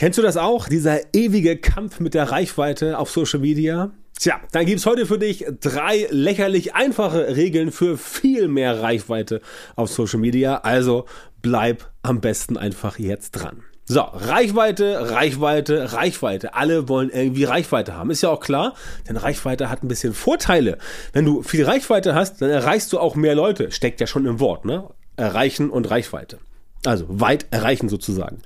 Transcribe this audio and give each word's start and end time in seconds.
Kennst 0.00 0.16
du 0.16 0.22
das 0.22 0.38
auch? 0.38 0.66
Dieser 0.66 1.14
ewige 1.14 1.58
Kampf 1.58 2.00
mit 2.00 2.14
der 2.14 2.30
Reichweite 2.30 2.96
auf 2.96 3.10
Social 3.10 3.38
Media? 3.38 3.90
Tja, 4.18 4.40
dann 4.50 4.64
gibt's 4.64 4.86
heute 4.86 5.04
für 5.04 5.18
dich 5.18 5.44
drei 5.60 6.06
lächerlich 6.08 6.74
einfache 6.74 7.36
Regeln 7.36 7.70
für 7.70 7.98
viel 7.98 8.48
mehr 8.48 8.80
Reichweite 8.80 9.42
auf 9.76 9.90
Social 9.90 10.18
Media. 10.18 10.56
Also 10.62 11.04
bleib 11.42 11.90
am 12.00 12.22
besten 12.22 12.56
einfach 12.56 12.98
jetzt 12.98 13.32
dran. 13.32 13.62
So, 13.84 14.00
Reichweite, 14.00 15.10
Reichweite, 15.10 15.92
Reichweite. 15.92 16.54
Alle 16.54 16.88
wollen 16.88 17.10
irgendwie 17.10 17.44
Reichweite 17.44 17.94
haben. 17.94 18.10
Ist 18.10 18.22
ja 18.22 18.30
auch 18.30 18.40
klar, 18.40 18.72
denn 19.06 19.18
Reichweite 19.18 19.68
hat 19.68 19.82
ein 19.82 19.88
bisschen 19.88 20.14
Vorteile. 20.14 20.78
Wenn 21.12 21.26
du 21.26 21.42
viel 21.42 21.66
Reichweite 21.66 22.14
hast, 22.14 22.40
dann 22.40 22.48
erreichst 22.48 22.90
du 22.94 22.98
auch 22.98 23.16
mehr 23.16 23.34
Leute. 23.34 23.70
Steckt 23.70 24.00
ja 24.00 24.06
schon 24.06 24.24
im 24.24 24.40
Wort, 24.40 24.64
ne? 24.64 24.88
Erreichen 25.18 25.68
und 25.68 25.90
Reichweite. 25.90 26.38
Also 26.84 27.06
weit 27.08 27.46
erreichen 27.50 27.88
sozusagen. 27.88 28.38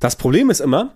Das 0.00 0.16
Problem 0.16 0.50
ist 0.50 0.60
immer, 0.60 0.94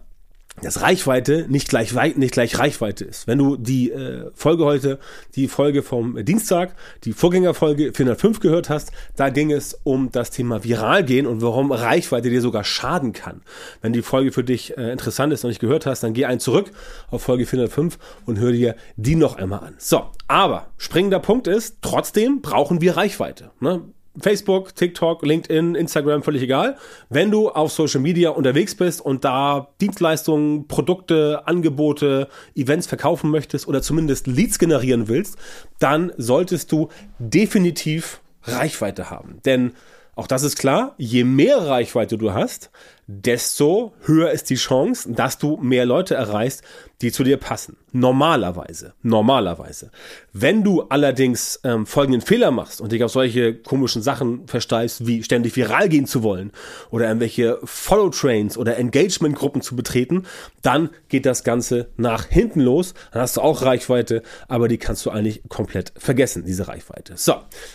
dass 0.62 0.80
Reichweite 0.80 1.46
nicht 1.48 1.68
gleich 1.68 1.94
weit, 1.94 2.16
nicht 2.16 2.32
gleich 2.32 2.58
Reichweite 2.58 3.04
ist. 3.04 3.26
Wenn 3.26 3.38
du 3.38 3.56
die 3.56 3.90
äh, 3.90 4.30
Folge 4.34 4.64
heute, 4.64 4.98
die 5.34 5.48
Folge 5.48 5.82
vom 5.82 6.24
Dienstag, 6.24 6.74
die 7.04 7.12
Vorgängerfolge 7.12 7.92
405 7.92 8.40
gehört 8.40 8.70
hast, 8.70 8.90
da 9.16 9.28
ging 9.28 9.52
es 9.52 9.78
um 9.84 10.10
das 10.10 10.30
Thema 10.30 10.64
viral 10.64 11.04
gehen 11.04 11.26
und 11.26 11.42
warum 11.42 11.72
Reichweite 11.72 12.30
dir 12.30 12.40
sogar 12.40 12.64
schaden 12.64 13.12
kann. 13.12 13.42
Wenn 13.82 13.92
die 13.92 14.02
Folge 14.02 14.32
für 14.32 14.44
dich 14.44 14.76
äh, 14.78 14.90
interessant 14.92 15.32
ist 15.32 15.44
und 15.44 15.50
nicht 15.50 15.60
gehört 15.60 15.84
hast, 15.84 16.02
dann 16.02 16.14
geh 16.14 16.24
ein 16.24 16.40
zurück 16.40 16.70
auf 17.10 17.22
Folge 17.22 17.44
405 17.44 17.98
und 18.24 18.38
hör 18.38 18.52
dir 18.52 18.76
die 18.96 19.16
noch 19.16 19.36
einmal 19.36 19.60
an. 19.60 19.74
So, 19.78 20.06
aber 20.26 20.68
springender 20.78 21.20
Punkt 21.20 21.48
ist, 21.48 21.78
trotzdem 21.82 22.40
brauchen 22.40 22.80
wir 22.80 22.96
Reichweite. 22.96 23.50
Ne? 23.60 23.82
Facebook, 24.20 24.74
TikTok, 24.74 25.24
LinkedIn, 25.24 25.74
Instagram, 25.74 26.22
völlig 26.22 26.42
egal. 26.42 26.76
Wenn 27.08 27.30
du 27.30 27.50
auf 27.50 27.72
Social 27.72 28.00
Media 28.00 28.30
unterwegs 28.30 28.74
bist 28.74 29.00
und 29.00 29.24
da 29.24 29.68
Dienstleistungen, 29.80 30.68
Produkte, 30.68 31.42
Angebote, 31.46 32.28
Events 32.54 32.86
verkaufen 32.86 33.30
möchtest 33.30 33.68
oder 33.68 33.82
zumindest 33.82 34.26
Leads 34.26 34.58
generieren 34.58 35.08
willst, 35.08 35.36
dann 35.78 36.12
solltest 36.16 36.72
du 36.72 36.88
definitiv 37.18 38.20
Reichweite 38.42 39.10
haben. 39.10 39.40
Denn 39.44 39.72
auch 40.14 40.26
das 40.26 40.42
ist 40.42 40.56
klar, 40.56 40.94
je 40.96 41.24
mehr 41.24 41.58
Reichweite 41.58 42.16
du 42.16 42.32
hast, 42.32 42.70
desto 43.06 43.92
höher 44.02 44.30
ist 44.30 44.50
die 44.50 44.56
Chance, 44.56 45.12
dass 45.12 45.38
du 45.38 45.56
mehr 45.58 45.86
Leute 45.86 46.14
erreichst, 46.14 46.62
die 47.02 47.12
zu 47.12 47.24
dir 47.24 47.36
passen. 47.36 47.76
Normalerweise. 47.92 48.94
Normalerweise. 49.02 49.90
Wenn 50.32 50.64
du 50.64 50.82
allerdings 50.82 51.60
ähm, 51.62 51.86
folgenden 51.86 52.22
Fehler 52.22 52.50
machst 52.50 52.80
und 52.80 52.92
dich 52.92 53.04
auf 53.04 53.10
solche 53.10 53.54
komischen 53.54 54.02
Sachen 54.02 54.46
versteifst, 54.48 55.06
wie 55.06 55.22
ständig 55.22 55.56
viral 55.56 55.88
gehen 55.88 56.06
zu 56.06 56.22
wollen 56.22 56.52
oder 56.90 57.06
irgendwelche 57.06 57.58
Follow-Trains 57.64 58.56
oder 58.56 58.78
Engagement-Gruppen 58.78 59.60
zu 59.60 59.76
betreten, 59.76 60.24
dann 60.62 60.90
geht 61.08 61.26
das 61.26 61.44
Ganze 61.44 61.88
nach 61.96 62.26
hinten 62.26 62.60
los. 62.60 62.94
Dann 63.12 63.22
hast 63.22 63.36
du 63.36 63.40
auch 63.42 63.62
Reichweite, 63.62 64.22
aber 64.48 64.68
die 64.68 64.78
kannst 64.78 65.04
du 65.04 65.10
eigentlich 65.10 65.42
komplett 65.48 65.92
vergessen, 65.96 66.44
diese 66.46 66.68
Reichweite. 66.68 67.14
So. 67.16 67.34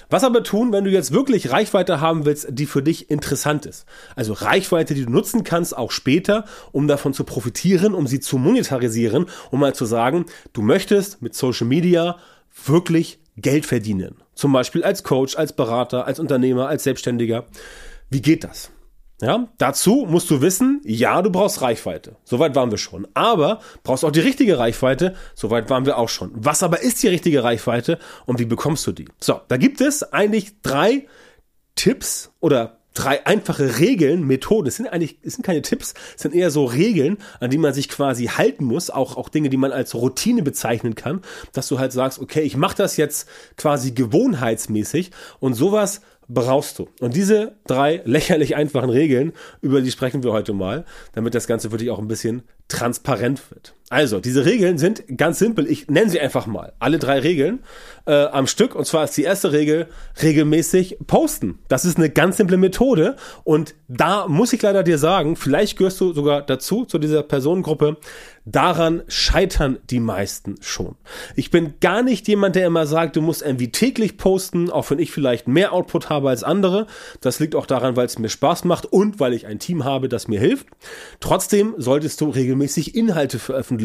Was 0.10 0.24
aber 0.24 0.44
tun, 0.44 0.72
wenn 0.72 0.84
du 0.84 0.92
jetzt 0.92 1.12
wirklich 1.12 1.52
Reichweite 1.52 2.02
haben 2.02 2.26
willst, 2.26 2.48
die 2.50 2.66
für 2.66 2.82
dich 2.82 3.10
interessant 3.10 3.66
ist? 3.66 3.86
Also 4.16 4.34
Reichweite, 4.34 4.94
die 4.94 5.06
du 5.06 5.12
nutzen 5.22 5.44
kannst, 5.44 5.78
auch 5.78 5.92
später, 5.92 6.46
um 6.72 6.88
davon 6.88 7.14
zu 7.14 7.24
profitieren, 7.24 7.94
um 7.94 8.08
sie 8.08 8.20
zu 8.20 8.40
monetarisieren, 8.40 9.28
um 9.52 9.60
mal 9.60 9.76
zu 9.76 9.86
sagen, 9.86 10.26
du 10.52 10.64
möchtest 10.64 11.22
mit 11.22 11.36
Social 11.36 11.68
Media 11.68 12.18
wirklich 12.66 13.20
Geld 13.38 13.68
verdienen. 13.68 14.16
Zum 14.34 14.52
Beispiel 14.52 14.84
als 14.84 15.04
Coach, 15.04 15.38
als 15.38 15.54
Berater, 15.54 16.08
als 16.08 16.20
Unternehmer, 16.20 16.68
als 16.68 16.84
Selbstständiger. 16.84 17.46
Wie 18.10 18.22
geht 18.22 18.44
das? 18.44 18.72
Ja, 19.22 19.48
dazu 19.60 20.08
musst 20.10 20.32
du 20.32 20.42
wissen, 20.42 20.82
ja, 20.84 21.22
du 21.22 21.30
brauchst 21.30 21.62
Reichweite. 21.62 22.16
Soweit 22.24 22.56
waren 22.56 22.72
wir 22.72 22.80
schon. 22.80 23.08
Aber 23.14 23.60
brauchst 23.84 24.04
auch 24.04 24.12
die 24.12 24.20
richtige 24.20 24.58
Reichweite. 24.58 25.14
Soweit 25.36 25.70
waren 25.70 25.86
wir 25.86 26.00
auch 26.00 26.10
schon. 26.10 26.32
Was 26.34 26.64
aber 26.64 26.82
ist 26.82 27.04
die 27.04 27.10
richtige 27.10 27.44
Reichweite 27.44 28.00
und 28.26 28.40
wie 28.40 28.46
bekommst 28.46 28.88
du 28.88 28.92
die? 28.92 29.06
So, 29.20 29.40
da 29.48 29.58
gibt 29.58 29.80
es 29.82 30.02
eigentlich 30.02 30.60
drei 30.64 31.06
Tipps 31.76 32.32
oder 32.40 32.81
drei 32.94 33.26
einfache 33.26 33.80
Regeln, 33.80 34.26
Methoden. 34.26 34.68
Es 34.68 34.76
sind 34.78 34.88
eigentlich, 34.88 35.18
es 35.24 35.34
sind 35.34 35.44
keine 35.44 35.62
Tipps, 35.62 35.94
es 36.16 36.22
sind 36.22 36.36
eher 36.36 36.52
so 36.52 36.66
Regeln, 36.66 37.18
an 37.40 37.50
die 37.50 37.58
man 37.58 37.74
sich 37.74 37.90
quasi 37.90 38.28
halten 38.28 38.66
muss, 38.66 38.90
auch, 38.90 39.18
auch 39.18 39.30
Dinge, 39.30 39.50
die 39.50 39.58
man 39.58 39.72
als 39.72 39.96
Routine 39.96 40.44
bezeichnen 40.44 40.96
kann, 40.96 41.22
dass 41.54 41.68
du 41.68 41.80
halt 41.80 41.94
sagst, 41.94 42.20
okay, 42.20 42.42
ich 42.42 42.58
mache 42.58 42.78
das 42.78 42.98
jetzt 42.98 43.28
quasi 43.58 43.92
gewohnheitsmäßig 43.92 45.12
und 45.40 45.54
sowas 45.54 46.02
brauchst 46.28 46.80
du. 46.80 46.88
Und 47.00 47.16
diese 47.16 47.56
drei 47.68 48.02
lächerlich 48.06 48.56
einfachen 48.56 48.90
Regeln, 48.90 49.34
über 49.62 49.82
die 49.82 49.92
sprechen 49.92 50.24
wir 50.24 50.32
heute 50.32 50.54
mal, 50.54 50.86
damit 51.14 51.36
das 51.36 51.48
Ganze 51.48 51.70
für 51.70 51.78
dich 51.78 51.90
auch 51.90 52.00
ein 52.00 52.08
bisschen 52.08 52.44
transparent 52.68 53.52
wird. 53.52 53.74
Also, 53.92 54.22
diese 54.22 54.46
Regeln 54.46 54.78
sind 54.78 55.04
ganz 55.18 55.38
simpel. 55.38 55.70
Ich 55.70 55.90
nenne 55.90 56.10
sie 56.10 56.22
einfach 56.22 56.48
mal. 56.48 56.72
Alle 56.80 56.98
drei 56.98 57.20
Regeln 57.20 57.60
äh, 58.06 58.24
am 58.24 58.48
Stück. 58.48 58.74
Und 58.74 58.86
zwar 58.86 59.04
ist 59.04 59.18
die 59.18 59.24
erste 59.24 59.52
Regel 59.52 59.88
regelmäßig 60.24 61.00
posten. 61.08 61.60
Das 61.68 61.84
ist 61.84 61.98
eine 61.98 62.10
ganz 62.10 62.38
simple 62.38 62.56
Methode. 62.56 63.18
Und 63.44 63.76
da 63.90 64.30
muss 64.30 64.54
ich 64.54 64.62
leider 64.62 64.84
dir 64.84 64.98
sagen, 64.98 65.36
vielleicht 65.36 65.78
gehörst 65.78 66.00
du 66.00 66.14
sogar 66.14 66.42
dazu, 66.42 66.86
zu 66.86 67.00
dieser 67.00 67.22
Personengruppe. 67.22 67.98
Daran 68.46 69.04
scheitern 69.08 69.78
die 69.90 70.00
meisten 70.00 70.56
schon. 70.62 70.96
Ich 71.36 71.52
bin 71.52 71.74
gar 71.80 72.02
nicht 72.02 72.28
jemand, 72.30 72.56
der 72.56 72.66
immer 72.68 72.88
sagt, 72.88 73.18
du 73.18 73.22
musst 73.22 73.44
irgendwie 73.44 73.72
täglich 73.72 74.18
posten, 74.18 74.72
auch 74.72 74.90
wenn 74.90 74.98
ich 74.98 75.12
vielleicht 75.12 75.48
mehr 75.48 75.74
Output 75.74 76.10
habe 76.10 76.30
als 76.30 76.44
andere. 76.44 76.88
Das 77.20 77.40
liegt 77.40 77.56
auch 77.56 77.68
daran, 77.68 77.98
weil 77.98 78.08
es 78.08 78.18
mir 78.18 78.30
Spaß 78.30 78.64
macht 78.64 78.86
und 78.86 79.20
weil 79.20 79.34
ich 79.34 79.46
ein 79.46 79.60
Team 79.60 79.84
habe, 79.84 80.10
das 80.10 80.28
mir 80.28 80.40
hilft. 80.40 80.68
Trotzdem 81.20 81.76
solltest 81.78 82.22
du 82.22 82.30
regelmäßig 82.30 82.96
Inhalte 82.96 83.38
veröffentlichen 83.38 83.81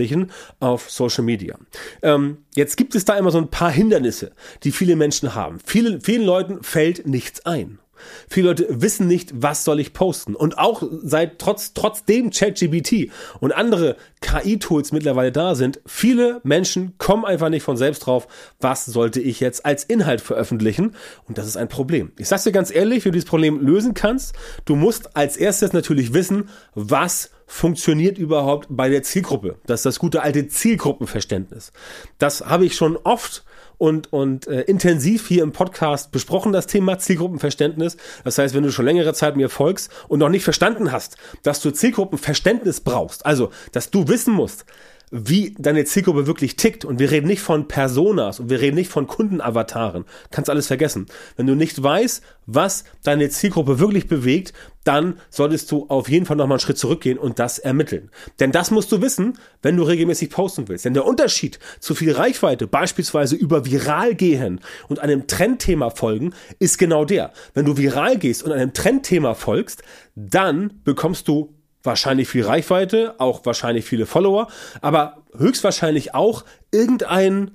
auf 0.60 0.90
Social 0.90 1.24
Media. 1.24 1.58
Ähm, 2.02 2.38
jetzt 2.54 2.76
gibt 2.76 2.94
es 2.94 3.04
da 3.04 3.16
immer 3.16 3.30
so 3.30 3.38
ein 3.38 3.50
paar 3.50 3.70
Hindernisse, 3.70 4.32
die 4.62 4.72
viele 4.72 4.96
Menschen 4.96 5.34
haben. 5.34 5.58
Viele, 5.64 6.00
vielen 6.00 6.24
Leuten 6.24 6.62
fällt 6.62 7.06
nichts 7.06 7.44
ein. 7.46 7.78
Viele 8.28 8.48
Leute 8.48 8.66
wissen 8.68 9.06
nicht, 9.06 9.32
was 9.34 9.64
soll 9.64 9.80
ich 9.80 9.92
posten. 9.92 10.34
Und 10.34 10.58
auch 10.58 10.82
seit 11.02 11.38
trotz, 11.38 11.74
trotzdem 11.74 12.30
ChatGBT 12.30 13.10
und 13.40 13.52
andere 13.52 13.96
KI-Tools 14.20 14.92
mittlerweile 14.92 15.32
da 15.32 15.54
sind, 15.54 15.80
viele 15.86 16.40
Menschen 16.42 16.94
kommen 16.98 17.24
einfach 17.24 17.48
nicht 17.48 17.62
von 17.62 17.76
selbst 17.76 18.00
drauf, 18.00 18.26
was 18.60 18.84
sollte 18.86 19.20
ich 19.20 19.40
jetzt 19.40 19.64
als 19.64 19.84
Inhalt 19.84 20.20
veröffentlichen. 20.20 20.94
Und 21.28 21.38
das 21.38 21.46
ist 21.46 21.56
ein 21.56 21.68
Problem. 21.68 22.12
Ich 22.18 22.28
sag's 22.28 22.44
dir 22.44 22.52
ganz 22.52 22.74
ehrlich, 22.74 23.04
wie 23.04 23.10
du 23.10 23.12
dieses 23.12 23.28
Problem 23.28 23.60
lösen 23.60 23.94
kannst. 23.94 24.34
Du 24.64 24.76
musst 24.76 25.16
als 25.16 25.36
erstes 25.36 25.72
natürlich 25.72 26.12
wissen, 26.12 26.48
was 26.74 27.30
funktioniert 27.46 28.18
überhaupt 28.18 28.66
bei 28.70 28.88
der 28.88 29.02
Zielgruppe. 29.02 29.56
Das 29.66 29.80
ist 29.80 29.86
das 29.86 29.98
gute 29.98 30.22
alte 30.22 30.48
Zielgruppenverständnis. 30.48 31.72
Das 32.18 32.40
habe 32.40 32.66
ich 32.66 32.74
schon 32.74 32.96
oft 32.96 33.44
und, 33.78 34.12
und 34.12 34.46
äh, 34.46 34.62
intensiv 34.62 35.28
hier 35.28 35.42
im 35.42 35.52
Podcast 35.52 36.10
besprochen, 36.10 36.52
das 36.52 36.66
Thema 36.66 36.98
Zielgruppenverständnis. 36.98 37.96
Das 38.24 38.38
heißt, 38.38 38.54
wenn 38.54 38.62
du 38.62 38.72
schon 38.72 38.84
längere 38.84 39.14
Zeit 39.14 39.36
mir 39.36 39.48
folgst 39.48 39.90
und 40.08 40.18
noch 40.18 40.28
nicht 40.28 40.44
verstanden 40.44 40.92
hast, 40.92 41.16
dass 41.42 41.60
du 41.60 41.70
Zielgruppenverständnis 41.70 42.80
brauchst, 42.80 43.26
also 43.26 43.50
dass 43.72 43.90
du 43.90 44.08
wissen 44.08 44.34
musst, 44.34 44.64
wie 45.10 45.54
deine 45.58 45.84
Zielgruppe 45.84 46.26
wirklich 46.26 46.56
tickt. 46.56 46.84
Und 46.84 46.98
wir 46.98 47.10
reden 47.10 47.26
nicht 47.26 47.40
von 47.40 47.68
Personas 47.68 48.40
und 48.40 48.50
wir 48.50 48.60
reden 48.60 48.76
nicht 48.76 48.90
von 48.90 49.06
Kundenavataren. 49.06 50.04
Kannst 50.30 50.50
alles 50.50 50.66
vergessen. 50.66 51.06
Wenn 51.36 51.46
du 51.46 51.54
nicht 51.54 51.82
weißt, 51.82 52.22
was 52.46 52.84
deine 53.02 53.28
Zielgruppe 53.28 53.78
wirklich 53.78 54.08
bewegt, 54.08 54.52
dann 54.84 55.18
solltest 55.30 55.70
du 55.72 55.86
auf 55.88 56.08
jeden 56.08 56.26
Fall 56.26 56.36
nochmal 56.36 56.56
einen 56.56 56.60
Schritt 56.60 56.78
zurückgehen 56.78 57.18
und 57.18 57.40
das 57.40 57.58
ermitteln. 57.58 58.10
Denn 58.38 58.52
das 58.52 58.70
musst 58.70 58.92
du 58.92 59.02
wissen, 59.02 59.36
wenn 59.62 59.76
du 59.76 59.82
regelmäßig 59.82 60.30
posten 60.30 60.68
willst. 60.68 60.84
Denn 60.84 60.94
der 60.94 61.04
Unterschied 61.04 61.58
zu 61.80 61.94
viel 61.94 62.12
Reichweite, 62.12 62.68
beispielsweise 62.68 63.34
über 63.34 63.64
viral 63.66 64.14
gehen 64.14 64.60
und 64.88 65.00
einem 65.00 65.26
Trendthema 65.26 65.90
folgen, 65.90 66.34
ist 66.60 66.78
genau 66.78 67.04
der. 67.04 67.32
Wenn 67.54 67.64
du 67.64 67.76
viral 67.76 68.16
gehst 68.16 68.44
und 68.44 68.52
einem 68.52 68.72
Trendthema 68.72 69.34
folgst, 69.34 69.82
dann 70.14 70.80
bekommst 70.84 71.26
du 71.26 71.55
wahrscheinlich 71.86 72.28
viel 72.28 72.44
Reichweite, 72.44 73.14
auch 73.18 73.44
wahrscheinlich 73.46 73.84
viele 73.84 74.06
Follower, 74.06 74.48
aber 74.80 75.22
höchstwahrscheinlich 75.36 76.14
auch 76.14 76.44
irgendein 76.72 77.52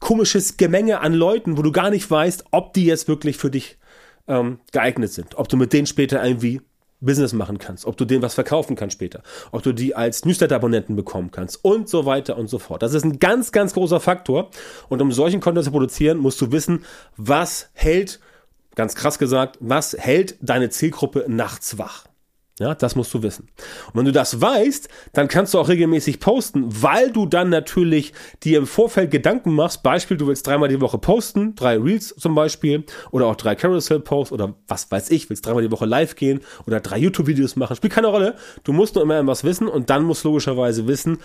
komisches 0.00 0.56
Gemenge 0.56 1.00
an 1.00 1.14
Leuten, 1.14 1.56
wo 1.56 1.62
du 1.62 1.72
gar 1.72 1.90
nicht 1.90 2.10
weißt, 2.10 2.44
ob 2.50 2.72
die 2.72 2.86
jetzt 2.86 3.08
wirklich 3.08 3.36
für 3.36 3.50
dich 3.50 3.78
ähm, 4.26 4.58
geeignet 4.72 5.12
sind, 5.12 5.36
ob 5.36 5.48
du 5.48 5.56
mit 5.56 5.72
denen 5.72 5.86
später 5.86 6.24
irgendwie 6.24 6.60
Business 7.00 7.32
machen 7.32 7.58
kannst, 7.58 7.86
ob 7.86 7.96
du 7.96 8.04
denen 8.04 8.22
was 8.22 8.34
verkaufen 8.34 8.76
kannst 8.76 8.94
später, 8.94 9.22
ob 9.52 9.62
du 9.62 9.72
die 9.72 9.96
als 9.96 10.24
Newsletter-Abonnenten 10.24 10.96
bekommen 10.96 11.30
kannst 11.30 11.64
und 11.64 11.88
so 11.88 12.04
weiter 12.04 12.36
und 12.36 12.48
so 12.48 12.58
fort. 12.58 12.82
Das 12.82 12.94
ist 12.94 13.04
ein 13.04 13.18
ganz, 13.18 13.52
ganz 13.52 13.72
großer 13.72 14.00
Faktor. 14.00 14.50
Und 14.88 15.00
um 15.00 15.12
solchen 15.12 15.40
Content 15.40 15.64
zu 15.64 15.70
produzieren, 15.70 16.18
musst 16.18 16.40
du 16.40 16.52
wissen, 16.52 16.84
was 17.16 17.70
hält, 17.72 18.20
ganz 18.74 18.94
krass 18.94 19.18
gesagt, 19.18 19.56
was 19.60 19.96
hält 19.98 20.36
deine 20.40 20.68
Zielgruppe 20.70 21.24
nachts 21.26 21.78
wach. 21.78 22.04
Ja, 22.60 22.74
das 22.74 22.94
musst 22.94 23.14
du 23.14 23.22
wissen. 23.22 23.48
Und 23.86 23.94
wenn 23.94 24.04
du 24.04 24.12
das 24.12 24.38
weißt, 24.38 24.90
dann 25.14 25.28
kannst 25.28 25.54
du 25.54 25.58
auch 25.58 25.68
regelmäßig 25.68 26.20
posten, 26.20 26.66
weil 26.82 27.10
du 27.10 27.24
dann 27.24 27.48
natürlich 27.48 28.12
dir 28.42 28.58
im 28.58 28.66
Vorfeld 28.66 29.10
Gedanken 29.10 29.54
machst. 29.54 29.82
Beispiel, 29.82 30.18
du 30.18 30.26
willst 30.26 30.46
dreimal 30.46 30.68
die 30.68 30.82
Woche 30.82 30.98
posten, 30.98 31.54
drei 31.54 31.78
Reels 31.78 32.14
zum 32.18 32.34
Beispiel, 32.34 32.84
oder 33.12 33.28
auch 33.28 33.36
drei 33.36 33.54
Carousel-Posts, 33.54 34.32
oder 34.32 34.56
was 34.68 34.90
weiß 34.90 35.10
ich, 35.10 35.30
willst 35.30 35.46
dreimal 35.46 35.62
die 35.62 35.70
Woche 35.70 35.86
live 35.86 36.16
gehen, 36.16 36.40
oder 36.66 36.80
drei 36.80 36.98
YouTube-Videos 36.98 37.56
machen. 37.56 37.76
Spielt 37.76 37.94
keine 37.94 38.08
Rolle. 38.08 38.34
Du 38.62 38.74
musst 38.74 38.94
nur 38.94 39.04
immer 39.04 39.18
etwas 39.18 39.42
wissen 39.42 39.66
und 39.66 39.88
dann 39.88 40.04
musst 40.04 40.24
du 40.24 40.28
logischerweise 40.28 40.86
wissen, 40.86 41.16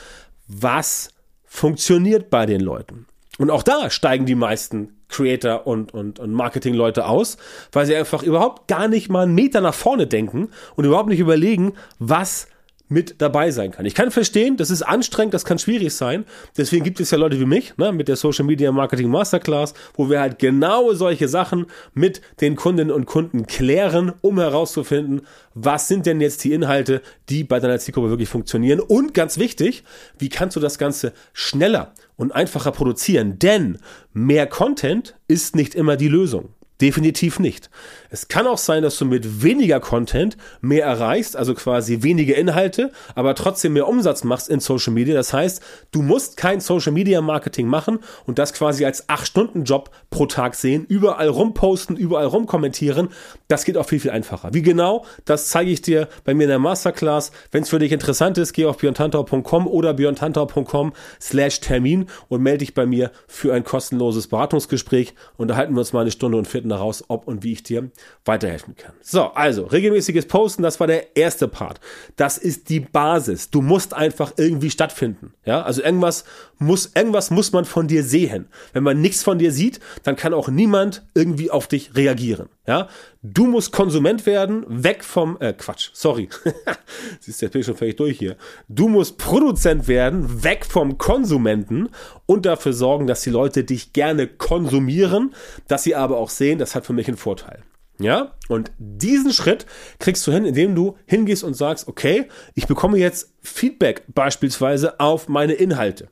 was 0.47 1.09
funktioniert 1.43 2.29
bei 2.29 2.45
den 2.45 2.61
Leuten. 2.61 3.07
Und 3.37 3.49
auch 3.49 3.63
da 3.63 3.89
steigen 3.89 4.25
die 4.25 4.35
meisten 4.35 4.95
Creator 5.09 5.67
und, 5.67 5.93
und, 5.93 6.19
und 6.19 6.31
Marketing-Leute 6.31 7.05
aus, 7.05 7.37
weil 7.71 7.85
sie 7.85 7.95
einfach 7.95 8.23
überhaupt 8.23 8.67
gar 8.67 8.87
nicht 8.87 9.09
mal 9.09 9.23
einen 9.23 9.35
Meter 9.35 9.61
nach 9.61 9.73
vorne 9.73 10.07
denken 10.07 10.49
und 10.75 10.85
überhaupt 10.85 11.09
nicht 11.09 11.19
überlegen, 11.19 11.73
was 11.99 12.47
mit 12.87 13.15
dabei 13.19 13.51
sein 13.51 13.71
kann. 13.71 13.85
Ich 13.85 13.95
kann 13.95 14.11
verstehen, 14.11 14.57
das 14.57 14.69
ist 14.69 14.83
anstrengend, 14.83 15.33
das 15.33 15.43
kann 15.45 15.57
schwierig 15.57 15.93
sein. 15.93 16.25
Deswegen 16.55 16.83
gibt 16.83 16.99
es 16.99 17.11
ja 17.11 17.17
Leute 17.17 17.39
wie 17.39 17.45
mich, 17.45 17.75
ne, 17.77 17.91
mit 17.91 18.07
der 18.07 18.15
Social 18.15 18.45
Media 18.45 18.71
Marketing 18.71 19.09
Masterclass, 19.09 19.73
wo 19.95 20.09
wir 20.09 20.19
halt 20.19 20.37
genau 20.37 20.93
solche 20.93 21.27
Sachen 21.27 21.65
mit 21.93 22.21
den 22.41 22.55
Kundinnen 22.55 22.93
und 22.93 23.05
Kunden 23.05 23.47
klären, 23.47 24.13
um 24.21 24.39
herauszufinden, 24.39 25.21
was 25.55 25.87
sind 25.87 26.05
denn 26.05 26.21
jetzt 26.21 26.43
die 26.43 26.53
Inhalte, 26.53 27.01
die 27.29 27.43
bei 27.43 27.59
deiner 27.59 27.79
Zielgruppe 27.79 28.09
wirklich 28.09 28.29
funktionieren. 28.29 28.79
Und 28.79 29.13
ganz 29.13 29.39
wichtig, 29.39 29.83
wie 30.19 30.29
kannst 30.29 30.55
du 30.55 30.59
das 30.59 30.77
Ganze 30.77 31.13
schneller 31.33 31.93
und 32.15 32.33
einfacher 32.33 32.71
produzieren? 32.71 33.39
Denn 33.39 33.77
mehr 34.13 34.47
Content 34.47 35.15
ist 35.27 35.55
nicht 35.55 35.75
immer 35.75 35.95
die 35.95 36.07
Lösung. 36.07 36.54
Definitiv 36.81 37.39
nicht. 37.39 37.69
Es 38.09 38.27
kann 38.27 38.47
auch 38.47 38.57
sein, 38.57 38.83
dass 38.83 38.97
du 38.97 39.05
mit 39.05 39.43
weniger 39.43 39.79
Content 39.79 40.35
mehr 40.59 40.85
erreichst, 40.85 41.37
also 41.37 41.53
quasi 41.53 42.03
weniger 42.03 42.35
Inhalte, 42.35 42.91
aber 43.13 43.33
trotzdem 43.33 43.73
mehr 43.73 43.87
Umsatz 43.87 44.25
machst 44.25 44.49
in 44.49 44.59
Social 44.59 44.91
Media. 44.91 45.15
Das 45.15 45.31
heißt, 45.31 45.61
du 45.91 46.01
musst 46.01 46.35
kein 46.35 46.59
Social 46.59 46.91
Media 46.91 47.21
Marketing 47.21 47.67
machen 47.67 47.99
und 48.25 48.39
das 48.39 48.51
quasi 48.51 48.83
als 48.83 49.07
8-Stunden-Job 49.07 49.89
pro 50.09 50.25
Tag 50.25 50.55
sehen, 50.55 50.85
überall 50.85 51.29
rumposten, 51.29 51.95
überall 51.95 52.25
rumkommentieren. 52.25 53.07
Das 53.47 53.63
geht 53.63 53.77
auch 53.77 53.87
viel, 53.87 54.01
viel 54.01 54.11
einfacher. 54.11 54.49
Wie 54.53 54.61
genau, 54.61 55.05
das 55.23 55.49
zeige 55.49 55.71
ich 55.71 55.81
dir 55.81 56.09
bei 56.25 56.33
mir 56.33 56.43
in 56.43 56.49
der 56.49 56.59
Masterclass. 56.59 57.31
Wenn 57.51 57.63
es 57.63 57.69
für 57.69 57.79
dich 57.79 57.93
interessant 57.93 58.37
ist, 58.37 58.51
geh 58.51 58.65
auf 58.65 58.77
björntantau.com 58.77 59.67
oder 59.67 59.93
björntantau.com 59.93 60.91
slash 61.21 61.61
Termin 61.61 62.07
und 62.27 62.41
melde 62.41 62.59
dich 62.59 62.73
bei 62.73 62.85
mir 62.85 63.11
für 63.27 63.53
ein 63.53 63.63
kostenloses 63.63 64.27
Beratungsgespräch 64.27 65.13
und 65.37 65.47
da 65.47 65.55
halten 65.55 65.73
wir 65.73 65.79
uns 65.79 65.93
mal 65.93 66.01
eine 66.01 66.11
Stunde 66.11 66.37
und 66.37 66.47
finden 66.65 66.77
heraus, 66.77 67.03
ob 67.07 67.27
und 67.27 67.43
wie 67.43 67.53
ich 67.53 67.63
dir 67.63 67.91
weiterhelfen 68.25 68.75
kann. 68.75 68.93
So, 69.01 69.25
also 69.33 69.65
regelmäßiges 69.65 70.25
Posten, 70.25 70.63
das 70.63 70.79
war 70.79 70.87
der 70.87 71.15
erste 71.15 71.47
Part. 71.47 71.79
Das 72.15 72.37
ist 72.37 72.69
die 72.69 72.79
Basis. 72.79 73.51
Du 73.51 73.61
musst 73.61 73.93
einfach 73.93 74.33
irgendwie 74.37 74.71
stattfinden. 74.71 75.33
Ja, 75.45 75.61
also 75.61 75.83
irgendwas 75.83 76.25
muss, 76.57 76.91
irgendwas 76.95 77.31
muss 77.31 77.51
man 77.51 77.65
von 77.65 77.87
dir 77.87 78.03
sehen. 78.03 78.47
Wenn 78.73 78.83
man 78.83 79.01
nichts 79.01 79.23
von 79.23 79.37
dir 79.37 79.51
sieht, 79.51 79.79
dann 80.03 80.15
kann 80.15 80.33
auch 80.33 80.47
niemand 80.49 81.05
irgendwie 81.13 81.51
auf 81.51 81.67
dich 81.67 81.95
reagieren. 81.95 82.49
Ja, 82.67 82.87
du 83.21 83.45
musst 83.45 83.71
Konsument 83.71 84.25
werden, 84.25 84.65
weg 84.67 85.03
vom, 85.03 85.37
äh, 85.39 85.53
Quatsch, 85.53 85.89
sorry. 85.93 86.29
Siehst 87.19 87.41
du, 87.41 87.45
jetzt 87.45 87.53
bin 87.53 87.59
ich 87.61 87.67
schon 87.67 87.75
völlig 87.75 87.97
durch 87.97 88.17
hier. 88.17 88.37
Du 88.67 88.87
musst 88.87 89.19
Produzent 89.19 89.87
werden, 89.87 90.43
weg 90.43 90.65
vom 90.65 90.97
Konsumenten 90.97 91.89
und 92.25 92.47
dafür 92.47 92.73
sorgen, 92.73 93.05
dass 93.05 93.21
die 93.21 93.29
Leute 93.29 93.63
dich 93.63 93.93
gerne 93.93 94.27
konsumieren, 94.27 95.35
dass 95.67 95.83
sie 95.83 95.93
aber 95.93 96.17
auch 96.17 96.29
sehen, 96.29 96.54
das 96.57 96.75
hat 96.75 96.85
für 96.85 96.93
mich 96.93 97.07
einen 97.07 97.17
Vorteil. 97.17 97.63
Ja, 97.97 98.33
und 98.49 98.71
diesen 98.77 99.31
Schritt 99.31 99.65
kriegst 99.99 100.27
du 100.27 100.31
hin, 100.31 100.45
indem 100.45 100.75
du 100.75 100.97
hingehst 101.05 101.43
und 101.43 101.53
sagst, 101.53 101.87
okay, 101.87 102.27
ich 102.53 102.67
bekomme 102.67 102.97
jetzt 102.97 103.33
Feedback 103.41 104.03
beispielsweise 104.13 104.99
auf 104.99 105.29
meine 105.29 105.53
Inhalte. 105.53 106.09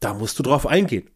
Da 0.00 0.14
musst 0.14 0.38
du 0.38 0.42
drauf 0.42 0.66
eingehen. 0.66 1.10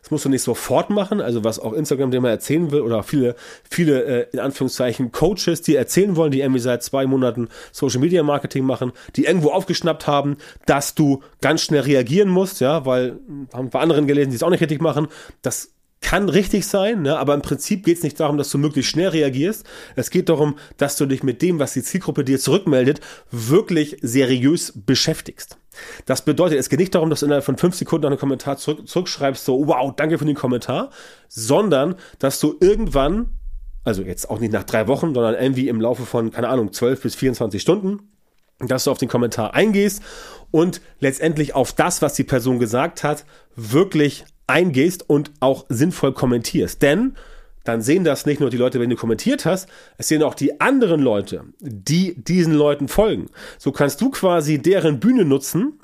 Das 0.00 0.10
musst 0.10 0.24
du 0.24 0.30
nicht 0.30 0.42
sofort 0.42 0.88
machen, 0.88 1.20
also 1.20 1.44
was 1.44 1.58
auch 1.58 1.74
Instagram 1.74 2.10
dir 2.10 2.20
mal 2.20 2.30
erzählen 2.30 2.70
will 2.70 2.80
oder 2.80 3.02
viele, 3.02 3.34
viele 3.68 4.04
äh, 4.04 4.26
in 4.32 4.38
Anführungszeichen 4.38 5.12
Coaches, 5.12 5.60
die 5.60 5.76
erzählen 5.76 6.16
wollen, 6.16 6.30
die 6.30 6.40
irgendwie 6.40 6.60
seit 6.60 6.82
zwei 6.82 7.04
Monaten 7.04 7.48
Social 7.70 8.00
Media 8.00 8.22
Marketing 8.22 8.64
machen, 8.64 8.92
die 9.16 9.26
irgendwo 9.26 9.50
aufgeschnappt 9.50 10.06
haben, 10.06 10.38
dass 10.64 10.94
du 10.94 11.22
ganz 11.42 11.62
schnell 11.62 11.82
reagieren 11.82 12.30
musst, 12.30 12.60
ja, 12.60 12.86
weil 12.86 13.18
haben 13.52 13.68
bei 13.68 13.80
anderen 13.80 14.06
gelesen, 14.06 14.30
die 14.30 14.36
es 14.36 14.42
auch 14.42 14.50
nicht 14.50 14.62
richtig 14.62 14.80
machen. 14.80 15.08
Das 15.42 15.74
kann 16.00 16.28
richtig 16.28 16.66
sein, 16.66 17.02
ne? 17.02 17.18
aber 17.18 17.34
im 17.34 17.42
Prinzip 17.42 17.84
geht 17.84 17.98
es 17.98 18.02
nicht 18.02 18.18
darum, 18.18 18.38
dass 18.38 18.50
du 18.50 18.58
möglichst 18.58 18.90
schnell 18.90 19.08
reagierst. 19.08 19.64
Es 19.96 20.10
geht 20.10 20.28
darum, 20.28 20.56
dass 20.76 20.96
du 20.96 21.06
dich 21.06 21.22
mit 21.22 21.42
dem, 21.42 21.58
was 21.58 21.74
die 21.74 21.82
Zielgruppe 21.82 22.24
dir 22.24 22.38
zurückmeldet, 22.38 23.00
wirklich 23.30 23.98
seriös 24.00 24.72
beschäftigst. 24.74 25.58
Das 26.06 26.24
bedeutet, 26.24 26.58
es 26.58 26.68
geht 26.68 26.80
nicht 26.80 26.94
darum, 26.94 27.10
dass 27.10 27.20
du 27.20 27.26
innerhalb 27.26 27.44
von 27.44 27.58
fünf 27.58 27.76
Sekunden 27.76 28.06
einen 28.06 28.18
Kommentar 28.18 28.56
zurück, 28.56 28.88
zurückschreibst, 28.88 29.44
so, 29.44 29.66
wow, 29.66 29.92
danke 29.94 30.18
für 30.18 30.24
den 30.24 30.34
Kommentar, 30.34 30.90
sondern, 31.28 31.94
dass 32.18 32.40
du 32.40 32.56
irgendwann, 32.60 33.38
also 33.84 34.02
jetzt 34.02 34.30
auch 34.30 34.40
nicht 34.40 34.52
nach 34.52 34.64
drei 34.64 34.88
Wochen, 34.88 35.14
sondern 35.14 35.34
irgendwie 35.34 35.68
im 35.68 35.80
Laufe 35.80 36.06
von, 36.06 36.30
keine 36.32 36.48
Ahnung, 36.48 36.72
12 36.72 37.02
bis 37.02 37.14
24 37.14 37.62
Stunden, 37.62 38.10
dass 38.58 38.84
du 38.84 38.90
auf 38.90 38.98
den 38.98 39.08
Kommentar 39.08 39.54
eingehst 39.54 40.02
und 40.50 40.80
letztendlich 40.98 41.54
auf 41.54 41.72
das, 41.72 42.02
was 42.02 42.14
die 42.14 42.24
Person 42.24 42.58
gesagt 42.58 43.04
hat, 43.04 43.24
wirklich 43.54 44.24
eingehst 44.50 45.08
und 45.08 45.30
auch 45.40 45.64
sinnvoll 45.68 46.12
kommentierst. 46.12 46.82
Denn 46.82 47.16
dann 47.64 47.82
sehen 47.82 48.04
das 48.04 48.26
nicht 48.26 48.40
nur 48.40 48.50
die 48.50 48.56
Leute, 48.56 48.80
wenn 48.80 48.90
du 48.90 48.96
kommentiert 48.96 49.44
hast, 49.44 49.68
es 49.98 50.08
sehen 50.08 50.22
auch 50.22 50.34
die 50.34 50.60
anderen 50.60 51.00
Leute, 51.00 51.44
die 51.60 52.14
diesen 52.16 52.54
Leuten 52.54 52.88
folgen. 52.88 53.26
So 53.58 53.70
kannst 53.70 54.00
du 54.00 54.10
quasi 54.10 54.58
deren 54.58 54.98
Bühne 54.98 55.24
nutzen, 55.24 55.80